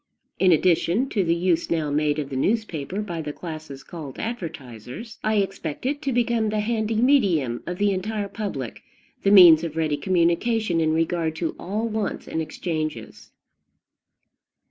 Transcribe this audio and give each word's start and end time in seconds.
In 0.39 0.51
addition 0.51 1.09
to 1.09 1.23
the 1.23 1.35
use 1.35 1.69
now 1.69 1.91
made 1.91 2.17
of 2.17 2.31
the 2.31 2.35
newspaper 2.35 3.03
by 3.03 3.21
the 3.21 3.31
classes 3.31 3.83
called 3.83 4.17
"advertisers," 4.17 5.19
I 5.23 5.35
expect 5.35 5.85
it 5.85 6.01
to 6.01 6.11
become 6.11 6.49
the 6.49 6.59
handy 6.59 6.95
medium 6.95 7.61
of 7.67 7.77
the 7.77 7.91
entire 7.91 8.27
public, 8.27 8.81
the 9.21 9.29
means 9.29 9.63
of 9.63 9.75
ready 9.77 9.97
communication 9.97 10.81
in 10.81 10.91
regard 10.93 11.35
to 11.35 11.55
all 11.59 11.87
wants 11.87 12.27
and 12.27 12.41
exchanges. 12.41 13.29